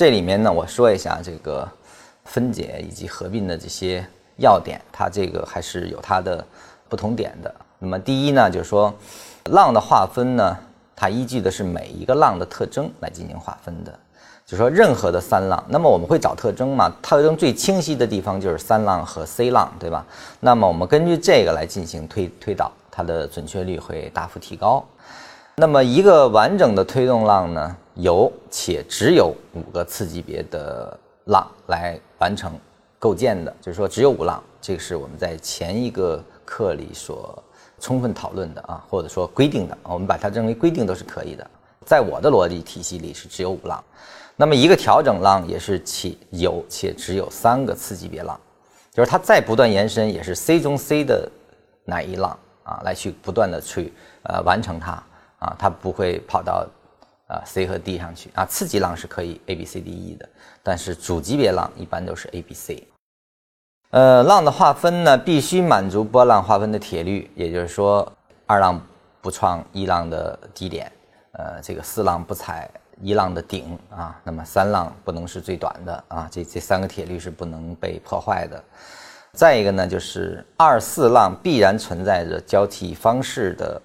[0.00, 1.68] 这里面呢，我说一下这个
[2.24, 4.02] 分解以及合并的这些
[4.38, 6.42] 要点，它这个还是有它的
[6.88, 7.54] 不同点的。
[7.78, 8.94] 那么第一呢，就是说
[9.50, 10.56] 浪的划分呢，
[10.96, 13.92] 它依据的是每一个浪的特征来进行划分的。
[14.46, 16.90] 就说任何的三浪，那么我们会找特征嘛？
[17.02, 20.06] 特征最清晰的地方就是三浪和 C 浪，对吧？
[20.40, 24.82] 那么我们根据这个来进行推推导，它的准确率会大幅提高。
[25.60, 32.58] 那么一个完整的推动浪呢，有且只有五个次级别的浪来完成
[32.98, 37.42] 构建的，就是说只有五浪，这个是我们在前一个课里所
[37.78, 41.46] 充分讨论的啊， 或者说规定的，我们把它认为规定都是可以的。
[41.84, 43.84] 在我的逻辑体系里是只有五浪。
[44.36, 48.40] 那么一个调整浪也是且有且只有三个次级别浪，
[48.90, 51.30] 就是它再不断延伸也是 C 中 C 的
[51.84, 53.92] 哪一浪啊，来去不断的去
[54.22, 55.02] 呃完成它
[55.40, 56.66] 啊，它不会跑到
[57.26, 58.46] 啊 C 和 D 上去啊。
[58.46, 60.28] 次级浪是可以 A B C D E 的，
[60.62, 62.86] 但是主级别浪一般都是 A B C。
[63.90, 68.10] 呃，浪的划分呢，必须满足波浪划分的铁律，也就是说
[68.46, 68.80] 二浪
[69.20, 70.90] 不创一浪的低点，
[71.32, 72.70] 呃，这个四浪不踩。
[73.02, 78.62] 一浪的顶啊，那么三浪不能是最短的啊，这这三个铁律是不能被破坏的。
[79.32, 83.80] 再一个呢，就是二四浪必然存在着交替方式的，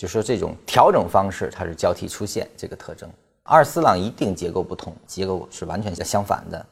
[0.00, 3.06] 就说这种调整方式它是交替出现这个特征。
[3.42, 6.64] 二四浪一定结构不同，结构是完全相反的。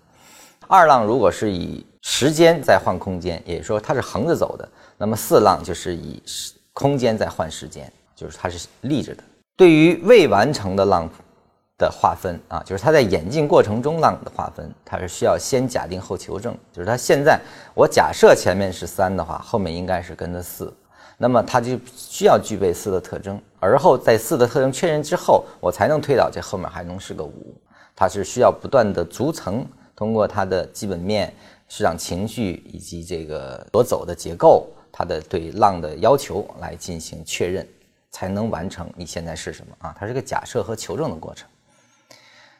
[0.66, 6.22] 二浪如果是以时间在换空间，也就是说它是横着走的，那么四浪就是以
[6.72, 9.22] 空间在换时间，就是它是立着的。
[9.58, 11.06] 对于未完成的浪。
[11.76, 16.52] 的划分啊，就是它在演进过程中浪的划分，它是需要先假定后求证。
[16.72, 17.40] 就是它现在
[17.72, 20.74] 我假设前面是三的话，后面应该是跟着四，
[21.18, 23.38] 那么它就需要具备四的特征。
[23.60, 27.54] 而后在四的特征确认之后，我才能推导这后面还能是个五。
[27.94, 29.66] 它是需要不断的逐层
[29.96, 31.34] 通过它的基本面、
[31.68, 37.66] 市场情绪以及这个所走的结构，它的对浪的要求来进行确认，
[38.12, 39.94] 才能完成你现在是什么啊？
[39.98, 41.48] 它是个假设和求证的过程。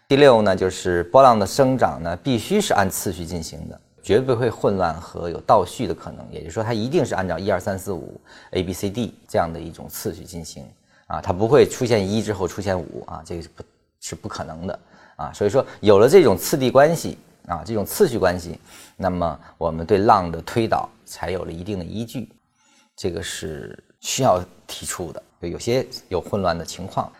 [0.08, 6.26] 第六呢，就是波浪的生长呢，必须是按次序进行的，绝不会混乱和有倒序的可能。
[6.30, 8.20] 也就是说，它一定是按照一二三四五
[8.52, 10.64] A B C D 这样的一种次序进行
[11.06, 13.62] 啊，它不会出现一之后出现五啊，这个是不
[14.00, 14.78] 是不可能的
[15.16, 15.32] 啊。
[15.32, 18.58] 所以说，有了这种次第关系啊，这种次序关系，
[18.96, 22.30] 那么我们对浪的推导才有了一定的依据。
[22.96, 27.12] 这个是需要提出的，有些有混乱的情况。